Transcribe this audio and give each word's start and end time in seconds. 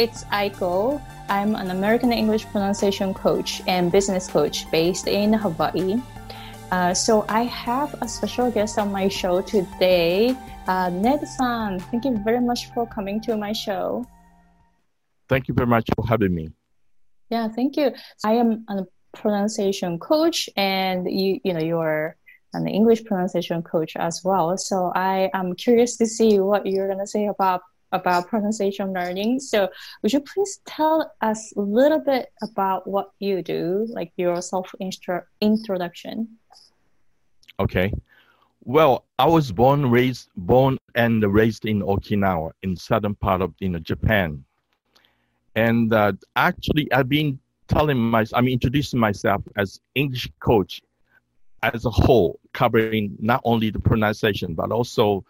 it's 0.00 0.24
Aiko. 0.32 0.98
I'm 1.28 1.54
an 1.54 1.70
American 1.70 2.10
English 2.10 2.46
pronunciation 2.46 3.12
coach 3.12 3.60
and 3.66 3.92
business 3.92 4.26
coach 4.28 4.64
based 4.70 5.06
in 5.06 5.34
Hawaii. 5.34 6.00
Uh, 6.72 6.94
so 6.94 7.26
I 7.28 7.42
have 7.42 7.94
a 8.00 8.08
special 8.08 8.50
guest 8.50 8.78
on 8.78 8.90
my 8.90 9.08
show 9.08 9.42
today, 9.42 10.34
uh, 10.68 10.88
Ned-san. 10.88 11.80
Thank 11.90 12.06
you 12.06 12.16
very 12.24 12.40
much 12.40 12.72
for 12.72 12.86
coming 12.86 13.20
to 13.26 13.36
my 13.36 13.52
show. 13.52 14.06
Thank 15.28 15.48
you 15.48 15.54
very 15.54 15.66
much 15.66 15.86
for 15.94 16.06
having 16.08 16.34
me. 16.34 16.48
Yeah, 17.28 17.48
thank 17.48 17.76
you. 17.76 17.92
I 18.24 18.32
am 18.42 18.64
a 18.70 18.86
pronunciation 19.12 19.98
coach, 19.98 20.48
and 20.56 21.10
you, 21.12 21.40
you 21.44 21.52
know, 21.52 21.60
you're 21.60 22.16
an 22.54 22.66
English 22.66 23.04
pronunciation 23.04 23.62
coach 23.62 23.96
as 23.96 24.22
well. 24.24 24.56
So 24.56 24.92
I 24.94 25.28
am 25.34 25.54
curious 25.56 25.98
to 25.98 26.06
see 26.06 26.40
what 26.40 26.64
you're 26.64 26.88
gonna 26.88 27.06
say 27.06 27.26
about 27.26 27.60
about 27.92 28.28
pronunciation 28.28 28.92
learning. 28.92 29.40
So, 29.40 29.68
would 30.02 30.12
you 30.12 30.20
please 30.20 30.60
tell 30.66 31.12
us 31.20 31.52
a 31.56 31.60
little 31.60 32.00
bit 32.00 32.32
about 32.42 32.86
what 32.86 33.10
you 33.18 33.42
do, 33.42 33.86
like 33.90 34.12
your 34.16 34.40
self 34.42 34.72
introduction? 35.40 36.38
Okay. 37.58 37.92
Well, 38.64 39.04
I 39.18 39.26
was 39.26 39.52
born, 39.52 39.90
raised, 39.90 40.28
born 40.36 40.78
and 40.94 41.22
raised 41.22 41.64
in 41.64 41.80
Okinawa, 41.80 42.52
in 42.62 42.76
southern 42.76 43.14
part 43.14 43.40
of 43.40 43.54
you 43.58 43.70
know, 43.70 43.78
Japan. 43.78 44.44
And 45.54 45.92
uh, 45.92 46.12
actually, 46.36 46.92
I've 46.92 47.08
been 47.08 47.38
telling 47.68 47.96
myself, 47.98 48.38
I'm 48.38 48.48
introducing 48.48 49.00
myself 49.00 49.42
as 49.56 49.80
English 49.94 50.30
coach 50.40 50.82
as 51.62 51.84
a 51.84 51.90
whole, 51.90 52.38
covering 52.52 53.16
not 53.18 53.40
only 53.44 53.70
the 53.70 53.78
pronunciation 53.78 54.54
but 54.54 54.72
also 54.72 55.24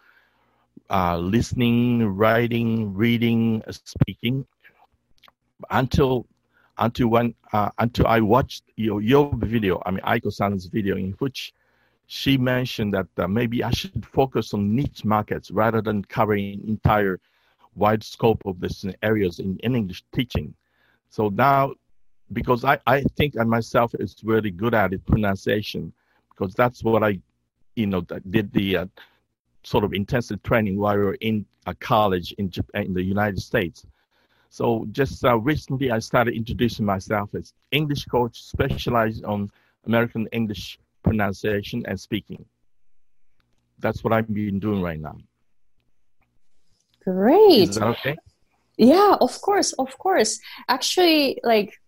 uh, 0.91 1.17
listening, 1.17 2.05
writing, 2.05 2.93
reading, 2.93 3.63
speaking, 3.69 4.45
until 5.69 6.27
until 6.77 7.07
when 7.07 7.33
uh, 7.53 7.69
until 7.79 8.07
I 8.07 8.19
watched 8.19 8.63
your 8.75 9.01
your 9.01 9.33
video. 9.35 9.81
I 9.85 9.91
mean, 9.91 10.01
Aiko-san's 10.01 10.65
video 10.65 10.97
in 10.97 11.13
which 11.19 11.53
she 12.07 12.37
mentioned 12.37 12.93
that 12.93 13.07
uh, 13.17 13.27
maybe 13.27 13.63
I 13.63 13.71
should 13.71 14.05
focus 14.05 14.53
on 14.53 14.75
niche 14.75 15.05
markets 15.05 15.49
rather 15.49 15.81
than 15.81 16.03
covering 16.03 16.61
entire 16.67 17.19
wide 17.75 18.03
scope 18.03 18.41
of 18.45 18.59
this 18.59 18.85
areas 19.01 19.39
in, 19.39 19.57
in 19.63 19.75
English 19.75 20.03
teaching. 20.13 20.53
So 21.09 21.29
now, 21.29 21.73
because 22.33 22.65
I, 22.65 22.79
I 22.85 23.03
think 23.15 23.39
I 23.39 23.43
myself 23.45 23.95
is 23.97 24.15
really 24.23 24.51
good 24.51 24.73
at 24.73 24.91
it, 24.91 25.05
pronunciation, 25.05 25.93
because 26.29 26.53
that's 26.53 26.83
what 26.83 27.01
I, 27.01 27.19
you 27.75 27.87
know, 27.87 28.01
did 28.29 28.51
the 28.51 28.77
uh, 28.77 28.85
sort 29.63 29.83
of 29.83 29.93
intensive 29.93 30.41
training 30.43 30.77
while 30.77 30.97
we 30.97 31.03
were 31.03 31.17
in 31.21 31.45
a 31.67 31.75
college 31.75 32.33
in 32.33 32.49
Japan, 32.49 32.85
in 32.85 32.93
the 32.93 33.03
United 33.03 33.39
States. 33.39 33.85
So 34.49 34.85
just 34.91 35.23
uh, 35.23 35.37
recently, 35.37 35.91
I 35.91 35.99
started 35.99 36.35
introducing 36.35 36.85
myself 36.85 37.29
as 37.35 37.53
English 37.71 38.05
coach, 38.05 38.41
specialized 38.43 39.23
on 39.23 39.49
American 39.85 40.27
English 40.31 40.77
pronunciation 41.03 41.83
and 41.87 41.99
speaking. 41.99 42.43
That's 43.79 44.03
what 44.03 44.13
I've 44.13 44.31
been 44.31 44.59
doing 44.59 44.81
right 44.81 44.99
now. 44.99 45.17
Great. 47.03 47.69
Is 47.69 47.75
that 47.75 47.87
okay? 47.87 48.15
Yeah, 48.77 49.15
of 49.21 49.41
course, 49.41 49.73
of 49.73 49.97
course. 49.97 50.39
Actually, 50.67 51.39
like, 51.43 51.79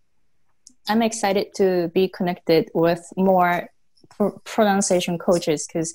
I'm 0.88 1.02
excited 1.02 1.54
to 1.56 1.88
be 1.94 2.08
connected 2.08 2.70
with 2.74 3.04
more 3.16 3.68
pr- 4.10 4.36
pronunciation 4.44 5.18
coaches 5.18 5.66
because 5.66 5.94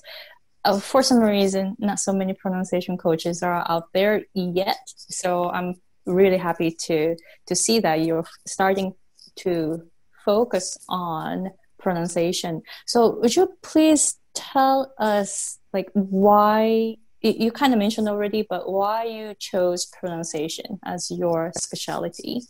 uh, 0.64 0.78
for 0.78 1.02
some 1.02 1.20
reason, 1.20 1.76
not 1.78 1.98
so 1.98 2.12
many 2.12 2.34
pronunciation 2.34 2.96
coaches 2.96 3.42
are 3.42 3.64
out 3.68 3.92
there 3.94 4.22
yet. 4.34 4.78
So 4.86 5.50
I'm 5.50 5.76
really 6.06 6.38
happy 6.38 6.70
to 6.86 7.16
to 7.46 7.54
see 7.54 7.80
that 7.80 8.00
you're 8.00 8.24
starting 8.46 8.94
to 9.36 9.82
focus 10.24 10.78
on 10.88 11.50
pronunciation. 11.78 12.62
So 12.86 13.18
would 13.20 13.34
you 13.34 13.52
please 13.62 14.16
tell 14.34 14.92
us 14.98 15.58
like 15.72 15.88
why 15.94 16.96
you 17.22 17.52
kind 17.52 17.72
of 17.72 17.78
mentioned 17.78 18.08
already, 18.08 18.46
but 18.48 18.70
why 18.70 19.04
you 19.04 19.34
chose 19.38 19.86
pronunciation 19.86 20.78
as 20.84 21.10
your 21.10 21.52
specialty? 21.56 22.42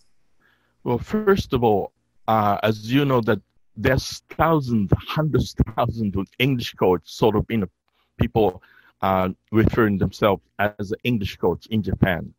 Well, 0.84 0.98
first 0.98 1.52
of 1.52 1.64
all, 1.64 1.92
uh, 2.28 2.58
as 2.62 2.92
you 2.92 3.04
know, 3.04 3.20
that 3.22 3.40
there's 3.76 4.22
thousands, 4.30 4.90
hundreds, 4.96 5.54
thousands 5.74 6.16
of 6.16 6.26
English 6.38 6.74
coaches 6.74 7.10
sort 7.10 7.34
of 7.36 7.46
in 7.50 7.64
a 7.64 7.68
people 8.20 8.62
uh, 9.02 9.30
referring 9.50 9.98
themselves 9.98 10.42
as 10.58 10.92
an 10.92 10.98
English 11.04 11.36
coach 11.36 11.66
in 11.66 11.82
Japan. 11.82 12.32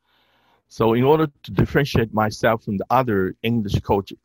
So, 0.68 0.94
in 0.94 1.04
order 1.04 1.28
to 1.44 1.52
differentiate 1.52 2.14
myself 2.14 2.64
from 2.64 2.78
the 2.78 2.86
other 2.90 3.36
English 3.44 3.80
coaches, 3.82 4.20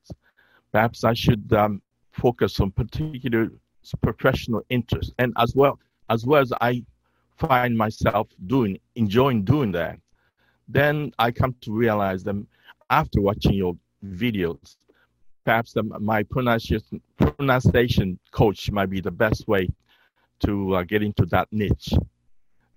perhaps 0.73 1.03
I 1.03 1.15
should 1.15 1.53
um, 1.53 1.83
focus 2.13 2.61
on 2.61 2.71
particular 2.71 3.51
professional 4.03 4.63
interests, 4.69 5.13
and 5.19 5.33
as 5.39 5.55
well 5.55 5.79
as 6.09 6.25
well 6.25 6.41
as 6.41 6.53
I 6.61 6.85
find 7.37 7.77
myself 7.77 8.29
doing, 8.47 8.79
enjoying 8.95 9.45
doing 9.45 9.73
that. 9.73 9.99
Then 10.69 11.13
I 11.19 11.31
come 11.31 11.55
to 11.63 11.73
realize 11.73 12.25
that 12.25 12.37
after 12.91 13.21
watching 13.21 13.55
your 13.55 13.77
videos, 14.05 14.77
perhaps 15.45 15.73
the, 15.73 15.83
my 15.83 16.23
pronunciation 16.23 17.01
pronunciation 17.17 18.19
coach 18.33 18.71
might 18.71 18.91
be 18.91 19.01
the 19.01 19.11
best 19.11 19.49
way 19.49 19.69
to 20.41 20.77
uh, 20.77 20.83
get 20.83 21.03
into 21.03 21.27
that 21.27 21.49
niche. 21.53 21.95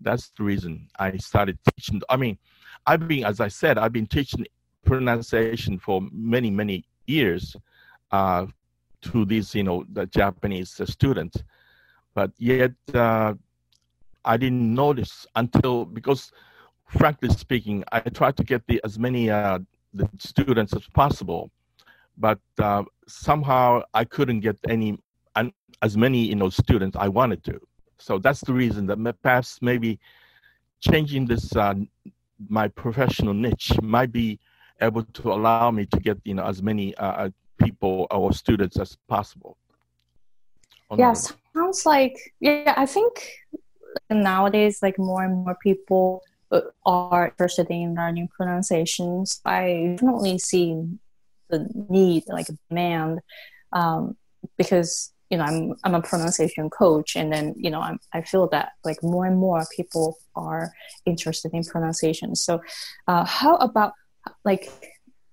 That's 0.02 0.31
the 0.38 0.44
reason 0.44 0.88
I 0.97 1.18
started 1.18 1.58
teaching. 1.75 2.02
I 2.09 2.18
mean, 2.18 2.38
I've 2.86 3.08
been, 3.08 3.25
as 3.25 3.40
I 3.40 3.50
said, 3.50 3.78
I've 3.78 3.94
been 3.94 4.08
teaching 4.08 4.46
pronunciation 4.86 5.78
for 5.78 6.02
many, 6.12 6.50
many 6.50 6.86
years 7.06 7.56
uh, 8.12 8.46
to 9.02 9.25
these, 9.25 9.53
you 9.56 9.64
know, 9.64 9.86
the 9.92 10.06
Japanese 10.06 10.80
uh, 10.80 10.86
students. 10.86 11.44
But 12.14 12.31
yet, 12.38 12.72
uh, 12.94 13.34
I 14.25 14.38
didn't 14.38 14.74
notice 14.74 15.25
until 15.36 15.86
because, 15.86 16.31
frankly 16.86 17.30
speaking, 17.30 17.84
I 17.92 18.00
tried 18.02 18.38
to 18.38 18.44
get 18.44 18.66
the 18.68 18.81
as 18.84 19.00
many 19.00 19.30
uh, 19.30 19.59
the 19.94 20.09
students 20.18 20.74
as 20.74 20.88
possible, 20.94 21.52
but 22.18 22.40
uh, 22.59 22.84
somehow 23.08 23.81
I 23.94 24.03
couldn't 24.06 24.42
get 24.42 24.58
any 24.68 24.98
as 25.82 25.98
many 25.98 26.26
you 26.26 26.36
know 26.36 26.50
students 26.50 26.98
I 26.98 27.08
wanted 27.08 27.44
to. 27.46 27.60
So 27.98 28.18
that's 28.18 28.42
the 28.42 28.54
reason 28.54 28.86
that 28.88 29.16
perhaps 29.22 29.60
maybe 29.62 30.00
changing 30.80 31.26
this 31.26 31.56
uh, 31.56 31.76
my 32.48 32.68
professional 32.70 33.34
niche 33.34 33.72
might 33.82 34.12
be 34.12 34.40
able 34.82 35.04
to 35.04 35.34
allow 35.34 35.72
me 35.72 35.86
to 35.86 36.00
get 36.00 36.18
you 36.24 36.34
know 36.34 36.46
as 36.46 36.64
many 36.64 36.96
uh, 36.96 37.06
uh 37.06 37.30
people 37.58 38.08
or 38.12 38.32
students 38.32 38.80
as 38.80 38.98
possible. 39.08 39.58
Yeah, 40.98 41.14
sounds 41.14 41.86
like 41.86 42.18
yeah. 42.40 42.74
I 42.76 42.86
think 42.86 43.30
nowadays, 44.10 44.80
like 44.82 44.98
more 44.98 45.24
and 45.24 45.46
more 45.46 45.58
people 45.62 46.24
uh, 46.52 46.62
are 46.86 47.28
interested 47.28 47.68
in 47.70 47.96
learning 47.96 48.30
pronunciations. 48.36 49.42
I 49.46 49.96
definitely 49.98 50.40
see 50.40 50.84
the 51.50 51.68
need, 51.90 52.24
like 52.28 52.50
a 52.50 52.58
demand, 52.70 53.20
um, 53.72 54.18
because 54.58 55.12
you 55.30 55.38
know 55.38 55.44
I'm 55.44 55.76
I'm 55.84 55.96
a 55.96 56.02
pronunciation 56.02 56.70
coach, 56.70 57.16
and 57.16 57.31
then 57.31 57.54
you 57.58 57.70
know 57.70 57.81
I'm, 57.81 58.00
I 58.14 58.22
feel 58.22 58.48
that 58.50 58.74
like 58.84 59.02
more 59.04 59.26
and 59.26 59.38
more 59.38 59.66
people 59.76 60.18
are 60.36 60.74
interested 61.06 61.54
in 61.54 61.64
pronunciation. 61.64 62.36
So, 62.36 62.62
uh, 63.08 63.26
how 63.26 63.56
about 63.58 63.94
like 64.44 64.72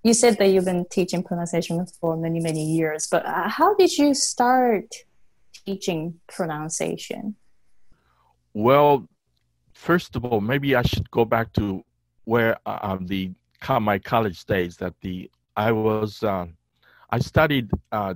you 0.03 0.13
said 0.13 0.37
that 0.37 0.47
you've 0.47 0.65
been 0.65 0.85
teaching 0.89 1.23
pronunciation 1.23 1.85
for 1.99 2.15
many 2.15 2.39
many 2.39 2.63
years, 2.63 3.07
but 3.09 3.25
uh, 3.25 3.49
how 3.49 3.73
did 3.75 3.97
you 3.97 4.13
start 4.13 4.85
teaching 5.65 6.19
pronunciation? 6.27 7.35
Well, 8.53 9.07
first 9.73 10.15
of 10.15 10.25
all, 10.25 10.41
maybe 10.41 10.75
I 10.75 10.81
should 10.83 11.09
go 11.11 11.25
back 11.25 11.53
to 11.53 11.83
where 12.25 12.57
uh, 12.65 12.79
um, 12.81 13.07
the 13.07 13.31
my 13.81 13.97
college 13.97 14.45
days. 14.45 14.77
That 14.77 14.93
the 15.01 15.29
I 15.55 15.71
was 15.71 16.23
uh, 16.23 16.45
I 17.09 17.19
studied 17.19 17.71
uh, 17.91 18.13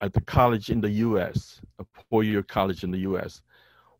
at 0.00 0.12
the 0.12 0.20
college 0.20 0.70
in 0.70 0.80
the 0.80 0.90
U.S., 0.90 1.60
a 1.78 1.84
four-year 2.08 2.42
college 2.42 2.84
in 2.84 2.90
the 2.90 3.00
U.S., 3.00 3.42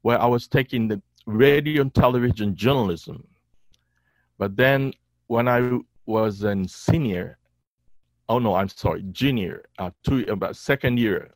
where 0.03 0.21
I 0.21 0.27
was 0.27 0.49
taking 0.49 0.89
the 0.89 1.01
radio 1.27 1.83
and 1.83 1.95
television 1.95 2.55
journalism. 2.55 3.27
But 4.39 4.57
then 4.57 4.93
when 5.29 5.49
I 5.49 5.79
was 6.07 6.43
in 6.43 6.67
senior, 6.67 7.39
oh 8.29 8.39
no, 8.39 8.55
I'm 8.55 8.69
sorry, 8.69 9.03
junior, 9.13 9.65
uh, 9.79 9.91
two 10.05 10.25
about 10.29 10.57
second 10.57 10.99
year, 10.99 11.31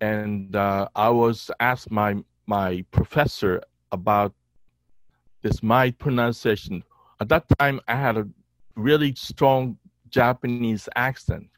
and 0.00 0.56
uh, 0.56 0.88
I 0.94 1.10
was 1.10 1.50
asked 1.60 1.90
my 1.90 2.16
my 2.46 2.84
professor 2.90 3.62
about 3.92 4.34
this 5.42 5.62
my 5.62 5.90
pronunciation. 5.92 6.82
At 7.20 7.28
that 7.28 7.44
time, 7.58 7.80
I 7.86 7.94
had 7.94 8.16
a 8.16 8.28
really 8.76 9.14
strong 9.14 9.78
Japanese 10.08 10.88
accent 10.96 11.48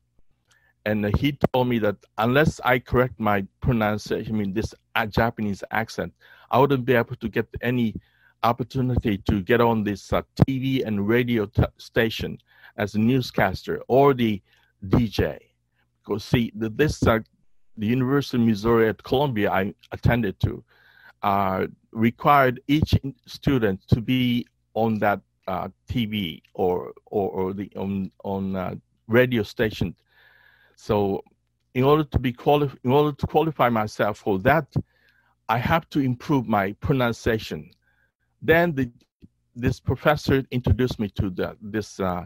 and 0.85 1.15
he 1.17 1.39
told 1.53 1.69
me 1.69 1.79
that 1.79 1.97
unless 2.19 2.61
I 2.61 2.79
correct 2.79 3.19
my 3.19 3.47
pronunciation, 3.61 4.35
I 4.35 4.39
mean 4.39 4.53
this 4.53 4.75
Japanese 5.09 5.63
accent, 5.71 6.13
I 6.51 6.59
wouldn't 6.59 6.85
be 6.85 6.95
able 6.95 7.17
to 7.17 7.29
get 7.29 7.47
any 7.61 7.95
opportunity 8.43 9.19
to 9.19 9.41
get 9.43 9.61
on 9.61 9.85
this 9.85 10.13
uh, 10.13 10.23
TV 10.41 10.85
and 10.85 11.07
radio 11.07 11.47
t- 11.47 11.63
station 11.79 12.39
as 12.77 12.95
a 12.95 12.99
newscaster 12.99 13.83
or 13.89 14.15
the 14.15 14.43
DJ. 14.87 15.39
Because 16.05 16.25
see, 16.25 16.53
the, 16.55 16.69
this 16.69 17.07
uh, 17.07 17.21
the 17.77 17.87
University 17.87 18.37
of 18.37 18.43
Missouri 18.47 18.89
at 18.89 19.03
Columbia 19.03 19.51
I 19.51 19.75
attended 19.93 20.39
to 20.41 20.65
uh, 21.23 21.67
required 21.93 22.61
each 22.67 22.95
student 23.27 23.81
to 23.89 24.01
be 24.01 24.47
on 24.75 24.99
that 24.99 25.21
uh, 25.47 25.69
TV 25.89 26.43
or, 26.55 26.93
or, 27.07 27.31
or 27.31 27.53
the 27.53 27.71
on 27.77 28.11
on 28.25 28.57
uh, 28.57 28.75
radio 29.07 29.43
station. 29.43 29.95
So, 30.87 31.23
in 31.75 31.85
order 31.85 32.03
to 32.03 32.19
be 32.19 32.33
quali- 32.33 32.79
in 32.83 32.91
order 32.91 33.13
to 33.13 33.27
qualify 33.29 33.69
myself 33.69 34.19
for 34.19 34.41
that, 34.41 34.67
I 35.49 35.59
have 35.59 35.89
to 35.91 36.01
improve 36.01 36.49
my 36.49 36.73
pronunciation. 36.81 37.71
Then 38.51 38.75
the, 38.75 38.91
this 39.55 39.79
professor 39.79 40.43
introduced 40.51 40.99
me 40.99 41.09
to 41.21 41.31
the, 41.31 41.57
this 41.61 42.01
uh, 42.01 42.25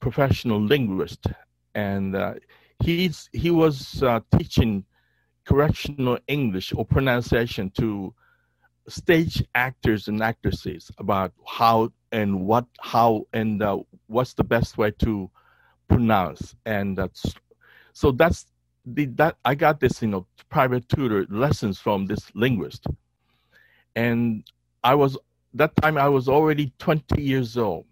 professional 0.00 0.58
linguist, 0.58 1.26
and 1.74 2.16
uh, 2.16 2.34
he's 2.82 3.28
he 3.34 3.50
was 3.50 4.02
uh, 4.02 4.20
teaching 4.38 4.82
correctional 5.44 6.18
English 6.28 6.72
or 6.74 6.86
pronunciation 6.86 7.68
to 7.80 8.14
stage 8.88 9.44
actors 9.54 10.08
and 10.08 10.22
actresses 10.22 10.90
about 10.96 11.30
how 11.46 11.92
and 12.10 12.30
what 12.40 12.64
how 12.80 13.26
and 13.34 13.62
uh, 13.62 13.76
what's 14.06 14.32
the 14.32 14.44
best 14.44 14.78
way 14.78 14.90
to 14.92 15.30
pronounce 15.88 16.54
and 16.64 16.96
that's 16.96 17.34
so 17.92 18.10
that's 18.10 18.46
the 18.86 19.06
that 19.06 19.36
i 19.44 19.54
got 19.54 19.80
this 19.80 20.00
you 20.02 20.08
know 20.08 20.26
private 20.48 20.88
tutor 20.88 21.26
lessons 21.30 21.78
from 21.78 22.06
this 22.06 22.30
linguist. 22.34 22.86
And 23.96 24.44
i 24.82 24.94
was 24.94 25.18
that 25.54 25.74
time 25.76 25.96
i 25.98 26.08
was 26.08 26.28
already 26.28 26.72
20 26.78 27.22
years 27.22 27.56
old. 27.56 27.86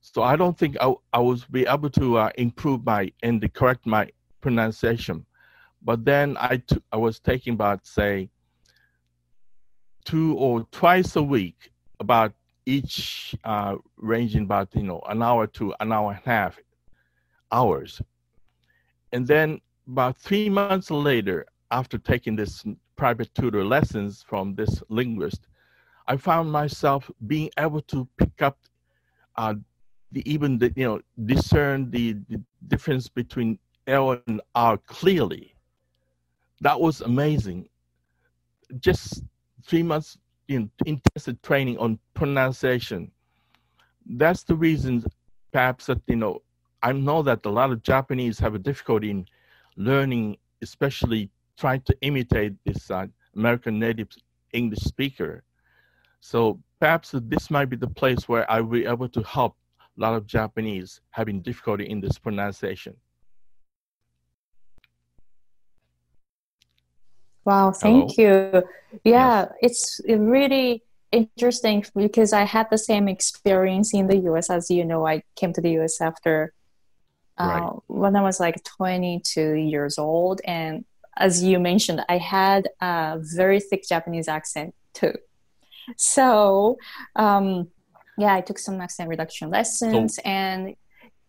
So 0.00 0.22
i 0.22 0.36
don't 0.36 0.56
think 0.56 0.76
i, 0.80 0.92
I 1.12 1.18
was 1.18 1.44
be 1.44 1.66
able 1.66 1.90
to 1.90 2.18
uh, 2.18 2.30
improve 2.36 2.84
my 2.84 3.12
and 3.22 3.52
correct 3.54 3.86
my 3.86 4.10
pronunciation. 4.40 5.26
But 5.82 6.04
then 6.04 6.36
I, 6.40 6.56
t- 6.66 6.82
I 6.92 6.96
was 6.96 7.20
taking 7.20 7.54
about 7.54 7.86
say 7.86 8.30
two 10.04 10.34
or 10.36 10.66
twice 10.70 11.16
a 11.16 11.22
week 11.22 11.70
about 12.00 12.32
each 12.66 13.34
uh, 13.44 13.76
ranging 13.96 14.44
about 14.44 14.68
you 14.74 14.82
know 14.82 15.00
an 15.08 15.22
hour 15.22 15.46
to 15.46 15.74
an 15.80 15.92
hour 15.92 16.12
and 16.12 16.20
a 16.26 16.30
half 16.30 16.58
hours 17.52 18.00
and 19.14 19.26
then 19.26 19.60
about 19.88 20.18
three 20.18 20.48
months 20.48 20.90
later 20.90 21.46
after 21.70 21.96
taking 21.98 22.36
this 22.36 22.64
private 22.96 23.34
tutor 23.34 23.64
lessons 23.64 24.24
from 24.28 24.54
this 24.54 24.82
linguist 24.88 25.48
i 26.06 26.16
found 26.16 26.50
myself 26.50 27.10
being 27.26 27.50
able 27.58 27.80
to 27.80 28.06
pick 28.18 28.42
up 28.42 28.58
uh, 29.36 29.54
the 30.12 30.22
even 30.30 30.58
the 30.58 30.72
you 30.76 30.86
know 30.86 31.00
discern 31.24 31.90
the, 31.90 32.12
the 32.28 32.40
difference 32.68 33.08
between 33.08 33.58
l 33.86 34.20
and 34.26 34.40
r 34.54 34.76
clearly 34.76 35.54
that 36.60 36.78
was 36.78 37.00
amazing 37.00 37.68
just 38.80 39.22
three 39.66 39.82
months 39.82 40.18
in 40.48 40.70
intensive 40.86 41.40
training 41.42 41.78
on 41.78 41.98
pronunciation. 42.14 43.10
That's 44.06 44.44
the 44.44 44.54
reason, 44.54 45.04
perhaps 45.52 45.86
that 45.86 46.00
you 46.06 46.16
know, 46.16 46.42
I 46.84 46.92
know 46.92 47.22
that 47.22 47.46
a 47.46 47.50
lot 47.50 47.72
of 47.72 47.82
Japanese 47.82 48.38
have 48.40 48.54
a 48.54 48.58
difficulty 48.58 49.08
in 49.10 49.26
learning, 49.76 50.36
especially 50.60 51.30
trying 51.56 51.80
to 51.80 51.96
imitate 52.02 52.52
this 52.66 52.90
uh, 52.90 53.06
American 53.34 53.78
native 53.78 54.08
English 54.52 54.80
speaker. 54.80 55.44
So 56.20 56.60
perhaps 56.80 57.14
this 57.14 57.50
might 57.50 57.70
be 57.70 57.76
the 57.76 57.88
place 57.88 58.28
where 58.28 58.48
I 58.50 58.60
will 58.60 58.80
be 58.80 58.84
able 58.84 59.08
to 59.08 59.22
help 59.22 59.56
a 59.96 60.00
lot 60.00 60.14
of 60.14 60.26
Japanese 60.26 61.00
having 61.08 61.40
difficulty 61.40 61.84
in 61.88 62.02
this 62.02 62.18
pronunciation. 62.18 62.94
Wow, 67.46 67.72
thank 67.72 68.12
Hello? 68.14 68.42
you. 68.52 68.62
Yeah, 69.04 69.46
yes. 69.46 69.52
it's 69.62 70.00
really 70.06 70.82
interesting 71.12 71.82
because 71.96 72.34
I 72.34 72.42
had 72.42 72.66
the 72.70 72.78
same 72.78 73.08
experience 73.08 73.94
in 73.94 74.06
the 74.06 74.18
US. 74.30 74.50
As 74.50 74.70
you 74.70 74.84
know, 74.84 75.06
I 75.06 75.22
came 75.34 75.54
to 75.54 75.62
the 75.62 75.78
US 75.78 76.02
after 76.02 76.52
uh, 77.38 77.44
right. 77.44 77.72
when 77.88 78.16
I 78.16 78.22
was 78.22 78.40
like 78.40 78.62
22 78.64 79.54
years 79.54 79.98
old. 79.98 80.40
And 80.44 80.84
as 81.16 81.42
you 81.42 81.58
mentioned, 81.58 82.02
I 82.08 82.18
had 82.18 82.68
a 82.80 83.18
very 83.20 83.60
thick 83.60 83.86
Japanese 83.86 84.28
accent 84.28 84.74
too. 84.92 85.14
So, 85.96 86.78
um, 87.16 87.68
yeah, 88.16 88.34
I 88.34 88.40
took 88.40 88.58
some 88.58 88.80
accent 88.80 89.08
reduction 89.08 89.50
lessons 89.50 90.16
so, 90.16 90.22
and 90.24 90.76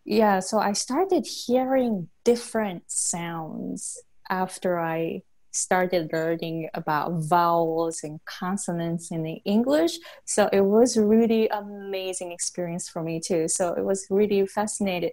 yeah, 0.04 0.40
so 0.40 0.58
I 0.58 0.72
started 0.72 1.26
hearing 1.26 2.08
different 2.24 2.90
sounds 2.90 4.00
after 4.30 4.78
I 4.78 5.22
started 5.56 6.10
learning 6.12 6.68
about 6.74 7.12
vowels 7.22 8.04
and 8.04 8.22
consonants 8.24 9.10
in 9.10 9.22
the 9.22 9.40
English. 9.44 9.98
So 10.24 10.48
it 10.52 10.60
was 10.60 10.96
really 10.96 11.48
amazing 11.48 12.30
experience 12.30 12.88
for 12.88 13.02
me 13.02 13.20
too. 13.20 13.48
So 13.48 13.72
it 13.72 13.84
was 13.84 14.06
really 14.10 14.46
fascinating 14.46 15.10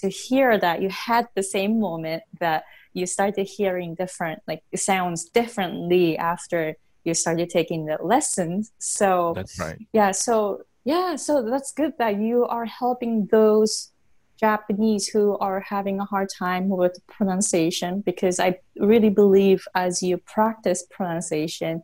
to 0.00 0.08
hear 0.08 0.58
that 0.58 0.82
you 0.82 0.88
had 0.88 1.28
the 1.34 1.42
same 1.42 1.80
moment 1.80 2.22
that 2.40 2.64
you 2.92 3.06
started 3.06 3.44
hearing 3.44 3.94
different 3.94 4.40
like 4.48 4.62
sounds 4.74 5.26
differently 5.26 6.16
after 6.16 6.74
you 7.04 7.14
started 7.14 7.50
taking 7.50 7.86
the 7.86 7.98
lessons. 8.02 8.72
So 8.78 9.32
that's 9.34 9.58
right. 9.58 9.78
Yeah. 9.92 10.12
So 10.12 10.62
yeah. 10.84 11.16
So 11.16 11.42
that's 11.42 11.72
good 11.72 11.92
that 11.98 12.20
you 12.20 12.46
are 12.46 12.64
helping 12.64 13.26
those 13.26 13.90
Japanese 14.38 15.08
who 15.08 15.36
are 15.38 15.60
having 15.60 16.00
a 16.00 16.04
hard 16.04 16.28
time 16.28 16.68
with 16.68 16.98
pronunciation 17.06 18.00
because 18.00 18.38
I 18.38 18.58
really 18.78 19.10
believe 19.10 19.66
as 19.74 20.02
you 20.02 20.18
practice 20.18 20.84
pronunciation, 20.90 21.82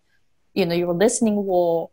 you 0.54 0.66
know, 0.66 0.74
your 0.74 0.94
listening 0.94 1.46
will 1.46 1.90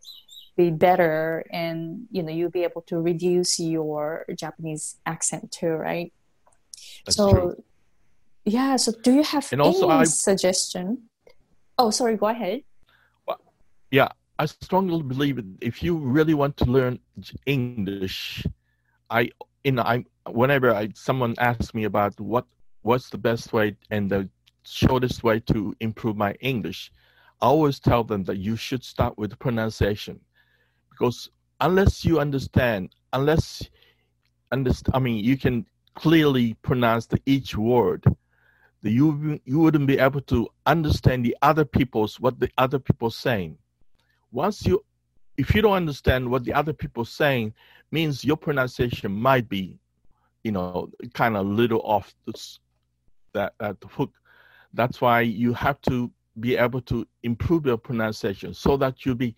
be 0.60 0.70
better 0.70 1.44
and 1.50 2.06
you 2.10 2.22
know 2.22 2.32
you'll 2.36 2.56
be 2.60 2.64
able 2.70 2.82
to 2.82 2.96
reduce 3.10 3.58
your 3.58 4.24
Japanese 4.42 4.84
accent 5.06 5.50
too, 5.58 5.74
right? 5.90 6.12
That's 7.04 7.16
so 7.16 7.30
true. 7.32 7.64
yeah, 8.44 8.76
so 8.76 8.92
do 9.06 9.10
you 9.18 9.24
have 9.34 9.46
and 9.52 9.60
also 9.60 9.88
any 9.88 10.00
I, 10.00 10.04
suggestion? 10.28 10.84
Oh, 11.80 11.90
sorry, 11.90 12.16
go 12.16 12.28
ahead. 12.28 12.62
Well, 13.26 13.40
yeah, 13.90 14.08
I 14.38 14.46
strongly 14.46 15.02
believe 15.02 15.36
if 15.60 15.82
you 15.84 15.96
really 15.96 16.36
want 16.42 16.54
to 16.58 16.66
learn 16.76 16.98
English, 17.46 18.46
I 19.18 19.30
you 19.64 19.72
know 19.72 19.84
I 19.94 20.04
whenever 20.40 20.68
I 20.74 20.84
someone 20.94 21.34
asks 21.38 21.72
me 21.78 21.84
about 21.84 22.14
what 22.20 22.46
what's 22.82 23.08
the 23.14 23.22
best 23.30 23.52
way 23.56 23.76
and 23.90 24.10
the 24.14 24.28
shortest 24.64 25.24
way 25.24 25.40
to 25.52 25.74
improve 25.80 26.16
my 26.16 26.32
English, 26.52 26.92
I 27.40 27.46
always 27.46 27.78
tell 27.80 28.04
them 28.04 28.24
that 28.24 28.36
you 28.36 28.56
should 28.56 28.84
start 28.84 29.16
with 29.16 29.38
pronunciation, 29.38 30.20
because 31.00 31.30
unless 31.60 32.04
you 32.04 32.20
understand, 32.20 32.90
unless 33.14 33.66
understand, 34.52 34.94
I 34.94 34.98
mean, 34.98 35.24
you 35.24 35.38
can 35.38 35.64
clearly 35.94 36.54
pronounce 36.60 37.06
the 37.06 37.18
each 37.24 37.56
word, 37.56 38.04
the, 38.82 38.90
you 38.90 39.40
you 39.46 39.58
wouldn't 39.58 39.86
be 39.86 39.98
able 39.98 40.20
to 40.22 40.46
understand 40.66 41.24
the 41.24 41.34
other 41.40 41.64
people's 41.64 42.20
what 42.20 42.38
the 42.38 42.50
other 42.58 42.78
people 42.78 43.10
saying. 43.10 43.56
Once 44.30 44.66
you, 44.66 44.84
if 45.38 45.54
you 45.54 45.62
don't 45.62 45.72
understand 45.72 46.30
what 46.30 46.44
the 46.44 46.52
other 46.52 46.74
people 46.74 47.06
saying, 47.06 47.54
means 47.90 48.22
your 48.22 48.36
pronunciation 48.36 49.10
might 49.10 49.48
be 49.48 49.78
you 50.44 50.52
know, 50.52 50.90
kind 51.12 51.36
of 51.36 51.46
little 51.46 51.80
off 51.82 52.14
this, 52.26 52.60
that, 53.34 53.52
that 53.58 53.76
hook. 53.90 54.12
That's 54.72 55.00
why 55.00 55.20
you 55.22 55.52
have 55.52 55.80
to 55.82 56.10
be 56.38 56.56
able 56.56 56.80
to 56.82 57.06
improve 57.22 57.66
your 57.66 57.76
pronunciation 57.76 58.54
so 58.54 58.78
that 58.78 59.04
you'll 59.04 59.16
be 59.16 59.34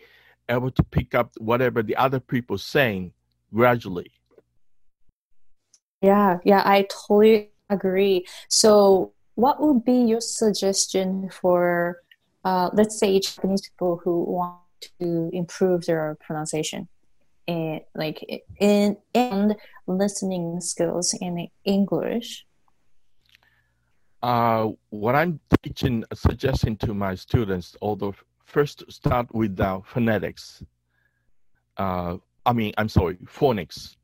able 0.52 0.70
to 0.70 0.82
pick 0.84 1.14
up 1.14 1.32
whatever 1.38 1.82
the 1.82 1.96
other 1.96 2.20
people 2.20 2.58
saying 2.58 3.12
gradually. 3.52 4.10
Yeah, 6.00 6.38
yeah, 6.44 6.62
I 6.64 6.86
totally 6.90 7.50
agree. 7.70 8.26
So, 8.48 9.12
what 9.34 9.60
would 9.60 9.84
be 9.84 9.98
your 10.12 10.20
suggestion 10.20 11.30
for, 11.30 12.02
uh, 12.44 12.70
let's 12.72 12.98
say, 12.98 13.18
Japanese 13.18 13.62
people 13.68 14.00
who 14.02 14.24
want 14.24 14.58
to 15.00 15.30
improve 15.32 15.86
their 15.86 16.16
pronunciation? 16.20 16.88
and 17.48 17.80
like 17.94 18.44
in 18.58 18.96
and 19.14 19.56
listening 19.86 20.60
skills 20.60 21.14
in 21.20 21.48
English? 21.64 22.46
Uh, 24.22 24.68
what 24.90 25.14
I'm 25.16 25.40
teaching, 25.62 26.04
suggesting 26.14 26.76
to 26.78 26.94
my 26.94 27.14
students, 27.16 27.76
although 27.82 28.14
first 28.52 28.84
start 28.92 29.34
with 29.34 29.56
the 29.56 29.80
phonetics. 29.86 30.62
Uh, 31.78 32.18
I 32.44 32.52
mean, 32.52 32.72
I'm 32.76 32.88
sorry, 32.88 33.16
phonics, 33.24 33.96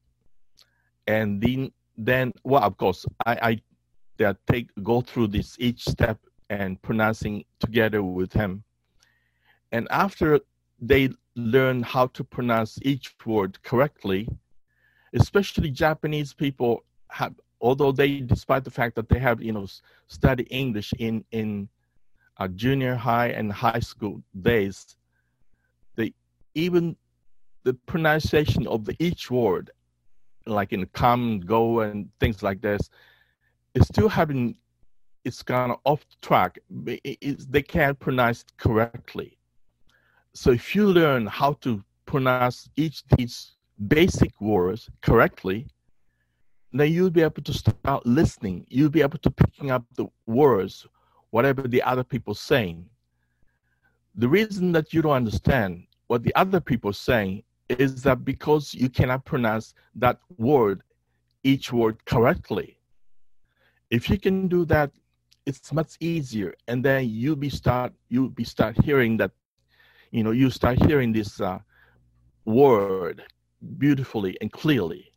and 1.06 1.40
then 1.40 1.70
then 1.96 2.32
well, 2.44 2.62
of 2.62 2.76
course, 2.78 3.04
I 3.26 3.60
I 4.20 4.34
take 4.50 4.68
go 4.82 5.00
through 5.02 5.28
this 5.28 5.56
each 5.58 5.84
step 5.84 6.18
and 6.48 6.80
pronouncing 6.80 7.44
together 7.60 8.02
with 8.02 8.32
him, 8.32 8.64
and 9.70 9.86
after 9.90 10.40
they 10.80 11.10
learn 11.36 11.82
how 11.82 12.06
to 12.06 12.24
pronounce 12.24 12.78
each 12.82 13.14
word 13.26 13.62
correctly, 13.62 14.28
especially 15.12 15.70
Japanese 15.70 16.32
people 16.32 16.84
have, 17.10 17.34
although 17.60 17.92
they, 17.92 18.20
despite 18.20 18.64
the 18.64 18.70
fact 18.70 18.96
that 18.96 19.08
they 19.08 19.18
have, 19.18 19.42
you 19.42 19.52
know, 19.52 19.66
study 20.06 20.44
English 20.44 20.94
in 20.98 21.24
in 21.32 21.68
uh, 22.38 22.48
junior 22.48 22.94
high 22.94 23.28
and 23.28 23.52
high 23.52 23.80
school 23.80 24.22
days, 24.40 24.96
the 25.96 26.12
even 26.54 26.96
the 27.64 27.74
pronunciation 27.74 28.66
of 28.66 28.84
the 28.84 28.96
each 28.98 29.30
word, 29.30 29.70
like 30.46 30.72
in 30.72 30.86
come, 30.86 31.40
go, 31.40 31.80
and 31.80 32.08
things 32.20 32.42
like 32.42 32.60
this, 32.60 32.90
is 33.74 33.86
still 33.86 34.08
having 34.08 34.56
it's 35.24 35.42
kind 35.42 35.72
of 35.72 35.78
off 35.84 36.04
track. 36.22 36.58
They 36.70 37.62
can't 37.62 37.98
pronounce 37.98 38.42
it 38.42 38.56
correctly. 38.56 39.36
So 40.32 40.50
if 40.52 40.74
you 40.74 40.86
learn 40.86 41.26
how 41.26 41.54
to 41.64 41.82
pronounce 42.06 42.68
each 42.76 43.02
these 43.16 43.56
basic 43.88 44.40
words 44.40 44.88
correctly, 45.02 45.66
then 46.72 46.92
you'll 46.92 47.10
be 47.10 47.22
able 47.22 47.42
to 47.42 47.52
start 47.52 48.06
listening. 48.06 48.66
You'll 48.68 48.90
be 48.90 49.02
able 49.02 49.18
to 49.18 49.30
picking 49.30 49.70
up 49.70 49.84
the 49.96 50.06
words, 50.26 50.86
whatever 51.30 51.62
the 51.62 51.82
other 51.82 52.04
people 52.04 52.34
saying. 52.34 52.86
The 54.14 54.28
reason 54.28 54.72
that 54.72 54.92
you 54.92 55.02
don't 55.02 55.12
understand 55.12 55.86
what 56.08 56.22
the 56.22 56.34
other 56.34 56.60
people 56.60 56.92
saying 56.92 57.42
is 57.68 58.02
that 58.02 58.24
because 58.24 58.74
you 58.74 58.88
cannot 58.88 59.24
pronounce 59.24 59.74
that 59.94 60.18
word, 60.38 60.82
each 61.44 61.72
word 61.72 62.04
correctly. 62.06 62.78
If 63.90 64.10
you 64.10 64.18
can 64.18 64.48
do 64.48 64.64
that, 64.66 64.90
it's 65.46 65.72
much 65.72 65.96
easier, 66.00 66.54
and 66.66 66.84
then 66.84 67.08
you'll 67.08 67.36
be 67.36 67.48
start 67.48 67.92
you'll 68.08 68.28
be 68.28 68.44
start 68.44 68.76
hearing 68.84 69.16
that, 69.16 69.30
you 70.10 70.22
know, 70.22 70.30
you 70.30 70.50
start 70.50 70.82
hearing 70.84 71.12
this 71.12 71.40
uh, 71.40 71.58
word 72.44 73.22
beautifully 73.78 74.36
and 74.40 74.52
clearly. 74.52 75.10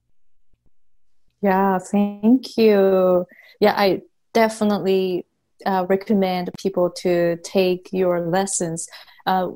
Yeah, 1.42 1.80
thank 1.80 2.58
you. 2.58 3.26
Yeah, 3.60 3.74
I 3.76 4.02
definitely 4.34 5.26
uh, 5.66 5.86
recommend 5.88 6.50
people 6.58 6.90
to 6.90 7.38
take 7.44 7.90
your 7.92 8.28
lessons. 8.28 8.88
Uh, 9.26 9.50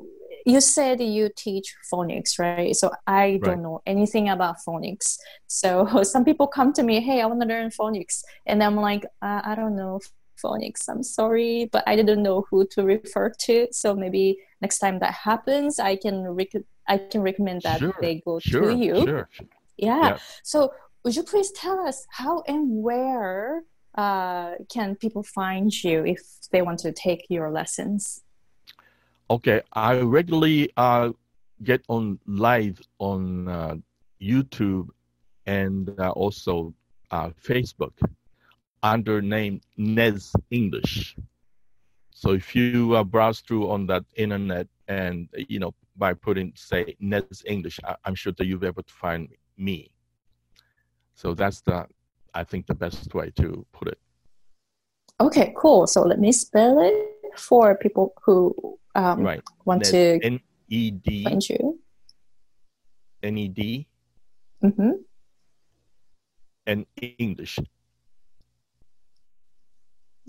you 0.44 0.60
said 0.60 1.00
you 1.00 1.28
teach 1.36 1.74
phonics, 1.92 2.38
right? 2.38 2.74
So 2.74 2.92
I 3.06 3.40
don't 3.42 3.62
know 3.62 3.82
anything 3.84 4.28
about 4.28 4.56
phonics. 4.66 5.18
So 5.48 6.02
some 6.04 6.24
people 6.24 6.46
come 6.46 6.72
to 6.74 6.84
me, 6.84 7.00
hey, 7.00 7.20
I 7.20 7.26
want 7.26 7.40
to 7.42 7.48
learn 7.48 7.70
phonics. 7.70 8.22
And 8.46 8.62
I'm 8.62 8.76
like, 8.76 9.04
uh, 9.22 9.42
I 9.44 9.56
don't 9.56 9.74
know 9.74 10.00
phonics. 10.42 10.88
I'm 10.88 11.02
sorry, 11.02 11.68
but 11.72 11.82
I 11.86 11.96
didn't 11.96 12.22
know 12.22 12.46
who 12.48 12.66
to 12.68 12.84
refer 12.84 13.32
to. 13.40 13.66
So 13.72 13.94
maybe 13.94 14.38
next 14.60 14.78
time 14.78 15.00
that 15.00 15.14
happens, 15.14 15.80
I 15.80 15.96
can 15.96 16.22
rec- 16.22 16.66
I 16.88 16.98
can 16.98 17.22
recommend 17.22 17.62
that 17.62 17.80
sure, 17.80 17.94
they 18.00 18.22
go 18.24 18.38
sure, 18.38 18.70
to 18.70 18.76
you. 18.76 19.04
Sure. 19.04 19.28
Yeah. 19.76 20.00
yeah. 20.00 20.18
So 20.44 20.72
would 21.04 21.16
you 21.16 21.24
please 21.24 21.50
tell 21.52 21.80
us 21.80 22.06
how 22.10 22.42
and 22.46 22.82
where 22.82 23.64
uh, 23.96 24.54
can 24.68 24.94
people 24.96 25.22
find 25.22 25.72
you 25.82 26.04
if 26.04 26.20
they 26.50 26.62
want 26.62 26.78
to 26.80 26.92
take 26.92 27.26
your 27.28 27.50
lessons? 27.50 28.22
Okay, 29.30 29.60
I 29.72 30.00
regularly 30.00 30.70
uh, 30.76 31.10
get 31.62 31.82
on 31.88 32.18
live 32.26 32.80
on 32.98 33.48
uh, 33.48 33.74
YouTube 34.20 34.88
and 35.46 35.92
uh, 35.98 36.10
also 36.10 36.74
uh, 37.10 37.30
Facebook 37.42 37.92
under 38.82 39.20
name 39.22 39.60
Ned's 39.76 40.34
English. 40.50 41.16
So 42.10 42.32
if 42.32 42.54
you 42.54 42.94
uh, 42.94 43.04
browse 43.04 43.40
through 43.40 43.70
on 43.70 43.86
that 43.88 44.04
internet 44.16 44.68
and 44.88 45.28
you 45.48 45.58
know 45.58 45.74
by 45.96 46.14
putting 46.14 46.52
say 46.54 46.94
Ned's 47.00 47.42
English, 47.46 47.80
I, 47.84 47.96
am 48.04 48.14
sure 48.14 48.32
that 48.36 48.46
you'll 48.46 48.60
be 48.60 48.66
able 48.66 48.82
to 48.82 48.92
find 48.92 49.28
me. 49.56 49.90
So 51.14 51.34
that's 51.34 51.62
the 51.62 51.86
I 52.36 52.44
think 52.44 52.66
the 52.66 52.74
best 52.74 53.14
way 53.14 53.32
to 53.36 53.64
put 53.72 53.88
it. 53.88 53.98
Okay, 55.18 55.54
cool. 55.56 55.86
So 55.86 56.02
let 56.02 56.20
me 56.20 56.32
spell 56.32 56.80
it 56.80 56.94
for 57.38 57.74
people 57.76 58.12
who 58.22 58.54
um, 58.94 59.22
right. 59.22 59.42
want 59.64 59.84
to 59.86 60.20
N 60.22 60.40
E 60.68 60.90
D 60.90 61.24
find 61.24 61.48
you. 61.48 61.80
N 63.22 63.38
E 63.38 63.48
D. 63.48 63.88
Mm-hmm. 64.62 64.90
And 66.66 66.84
English. 67.00 67.58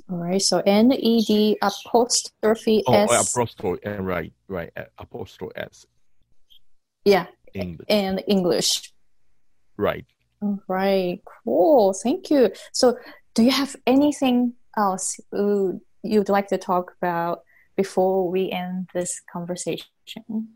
All 0.10 0.18
right. 0.18 0.42
So 0.42 0.64
N 0.66 0.94
E 0.94 1.22
D 1.26 1.58
apostrophe 1.62 2.84
oh, 2.88 2.94
S. 2.94 3.10
Oh, 3.12 3.20
apostrophe. 3.20 3.84
Right. 3.86 4.32
Right. 4.48 4.72
Apostrophe 4.98 5.52
S. 5.58 5.86
Yeah. 7.04 7.28
English. 7.54 7.88
And 7.90 8.24
English. 8.28 8.94
Right. 9.76 10.06
All 10.42 10.60
right. 10.68 11.22
Cool. 11.44 11.94
Thank 11.94 12.30
you. 12.30 12.52
So, 12.72 12.98
do 13.34 13.44
you 13.44 13.52
have 13.52 13.76
anything 13.86 14.54
else 14.76 15.20
you'd 16.04 16.30
like 16.30 16.48
to 16.48 16.58
talk 16.58 16.94
about 17.02 17.42
before 17.76 18.30
we 18.30 18.52
end 18.52 18.90
this 18.94 19.22
conversation? 19.32 20.50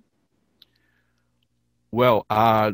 Well, 1.92 2.26
uh, 2.30 2.72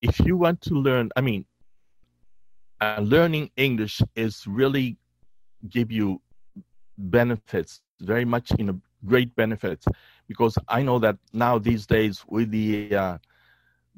if 0.00 0.18
you 0.20 0.36
want 0.36 0.60
to 0.62 0.74
learn, 0.74 1.10
I 1.16 1.20
mean, 1.20 1.44
uh, 2.80 3.00
learning 3.00 3.50
English 3.56 4.02
is 4.16 4.46
really 4.46 4.96
give 5.68 5.92
you 5.92 6.20
benefits, 6.98 7.80
very 8.00 8.24
much 8.24 8.50
in 8.52 8.70
a 8.70 8.76
great 9.04 9.34
benefits, 9.36 9.86
because 10.26 10.58
I 10.68 10.82
know 10.82 10.98
that 10.98 11.16
now 11.32 11.58
these 11.58 11.86
days 11.86 12.24
with 12.28 12.50
the 12.50 12.94
uh, 12.94 13.18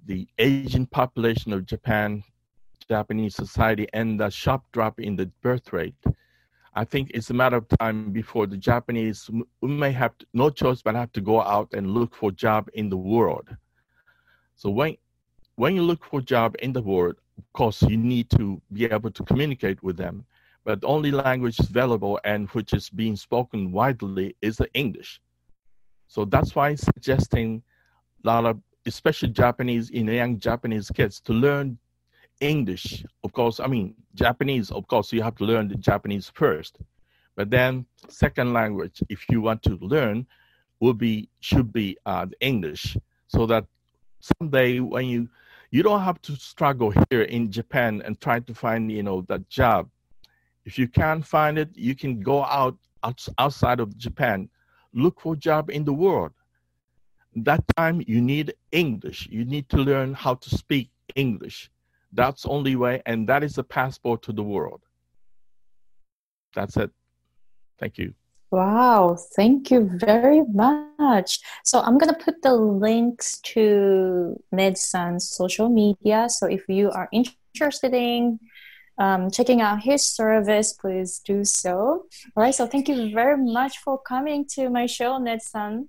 the 0.06 0.28
aging 0.38 0.86
population 0.86 1.52
of 1.52 1.66
Japan, 1.66 2.22
Japanese 2.88 3.34
society, 3.34 3.86
and 3.92 4.20
the 4.20 4.30
sharp 4.30 4.62
drop 4.72 5.00
in 5.00 5.16
the 5.16 5.26
birth 5.42 5.72
rate, 5.72 5.94
I 6.74 6.84
think 6.84 7.12
it's 7.14 7.30
a 7.30 7.34
matter 7.34 7.56
of 7.56 7.68
time 7.78 8.10
before 8.10 8.46
the 8.46 8.56
Japanese 8.56 9.30
may 9.62 9.92
have 9.92 10.18
to, 10.18 10.26
no 10.34 10.50
choice 10.50 10.82
but 10.82 10.96
have 10.96 11.12
to 11.12 11.20
go 11.20 11.40
out 11.40 11.72
and 11.72 11.92
look 11.92 12.14
for 12.14 12.32
job 12.32 12.68
in 12.74 12.88
the 12.88 12.96
world. 12.96 13.48
So 14.56 14.70
when 14.70 14.96
when 15.56 15.76
you 15.76 15.82
look 15.82 16.04
for 16.04 16.20
job 16.20 16.56
in 16.58 16.72
the 16.72 16.82
world, 16.82 17.16
of 17.38 17.44
course 17.52 17.80
you 17.82 17.96
need 17.96 18.28
to 18.30 18.60
be 18.72 18.86
able 18.86 19.10
to 19.12 19.22
communicate 19.22 19.82
with 19.84 19.96
them. 19.96 20.24
But 20.64 20.80
the 20.80 20.88
only 20.88 21.12
language 21.12 21.60
available 21.60 22.18
and 22.24 22.48
which 22.50 22.72
is 22.72 22.90
being 22.90 23.16
spoken 23.16 23.70
widely 23.70 24.34
is 24.42 24.56
the 24.56 24.72
English. 24.74 25.20
So 26.08 26.24
that's 26.24 26.54
why 26.56 26.70
I'm 26.70 26.76
suggesting 26.76 27.62
a 28.24 28.26
lot 28.26 28.46
of, 28.46 28.58
especially 28.86 29.28
Japanese, 29.30 29.90
in 29.90 30.08
young 30.08 30.38
Japanese 30.38 30.90
kids, 30.90 31.20
to 31.20 31.32
learn 31.32 31.78
English, 32.40 33.04
of 33.22 33.32
course, 33.32 33.60
I 33.60 33.66
mean, 33.66 33.94
Japanese, 34.14 34.70
of 34.70 34.86
course, 34.86 35.12
you 35.12 35.22
have 35.22 35.36
to 35.36 35.44
learn 35.44 35.68
the 35.68 35.76
Japanese 35.76 36.30
first. 36.34 36.78
But 37.36 37.50
then, 37.50 37.86
second 38.08 38.52
language, 38.52 39.02
if 39.08 39.28
you 39.28 39.40
want 39.40 39.62
to 39.64 39.78
learn, 39.80 40.26
will 40.80 40.94
be 40.94 41.28
should 41.40 41.72
be 41.72 41.96
uh, 42.06 42.26
English, 42.40 42.96
so 43.28 43.46
that 43.46 43.64
someday 44.20 44.80
when 44.80 45.06
you 45.06 45.28
you 45.70 45.82
don't 45.82 46.02
have 46.02 46.20
to 46.22 46.36
struggle 46.36 46.92
here 47.10 47.22
in 47.22 47.50
Japan 47.50 48.02
and 48.04 48.20
try 48.20 48.40
to 48.40 48.54
find 48.54 48.90
you 48.90 49.02
know 49.02 49.22
that 49.28 49.48
job. 49.48 49.88
If 50.64 50.78
you 50.78 50.88
can't 50.88 51.24
find 51.24 51.58
it, 51.58 51.70
you 51.74 51.94
can 51.94 52.20
go 52.20 52.44
out 52.44 52.76
outside 53.38 53.80
of 53.80 53.96
Japan, 53.98 54.48
look 54.92 55.20
for 55.20 55.36
job 55.36 55.70
in 55.70 55.84
the 55.84 55.92
world. 55.92 56.32
That 57.36 57.64
time 57.76 58.02
you 58.06 58.20
need 58.20 58.54
English. 58.72 59.28
You 59.30 59.44
need 59.44 59.68
to 59.70 59.78
learn 59.78 60.14
how 60.14 60.34
to 60.34 60.50
speak 60.50 60.90
English 61.14 61.70
that's 62.14 62.46
only 62.46 62.76
way, 62.76 63.02
and 63.06 63.28
that 63.28 63.42
is 63.42 63.54
the 63.54 63.64
passport 63.64 64.22
to 64.22 64.32
the 64.32 64.42
world. 64.42 64.82
That's 66.54 66.76
it. 66.76 66.90
Thank 67.78 67.98
you. 67.98 68.14
Wow, 68.52 69.18
thank 69.34 69.72
you 69.72 69.90
very 69.94 70.42
much. 70.44 71.40
So 71.64 71.80
I'm 71.80 71.98
gonna 71.98 72.14
put 72.14 72.40
the 72.40 72.54
links 72.54 73.40
to 73.54 74.40
Ned-san's 74.52 75.28
social 75.28 75.68
media. 75.68 76.28
So 76.28 76.46
if 76.46 76.62
you 76.68 76.92
are 76.92 77.08
interested 77.10 77.94
in 77.94 78.38
um, 78.96 79.28
checking 79.32 79.60
out 79.60 79.82
his 79.82 80.06
service, 80.06 80.72
please 80.72 81.18
do 81.18 81.44
so. 81.44 82.06
All 82.36 82.42
right. 82.44 82.54
So 82.54 82.68
thank 82.68 82.88
you 82.88 83.12
very 83.12 83.36
much 83.36 83.78
for 83.78 83.98
coming 83.98 84.46
to 84.54 84.70
my 84.70 84.86
show, 84.86 85.18
Ned-san. 85.18 85.88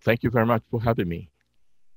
Thank 0.00 0.22
you 0.24 0.30
very 0.30 0.46
much 0.46 0.62
for 0.70 0.82
having 0.82 1.08
me. 1.08 1.30